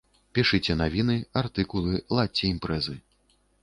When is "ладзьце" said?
2.19-2.43